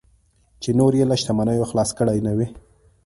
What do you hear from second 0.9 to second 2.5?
یې له شتمنیو خلاص کړي نه وي.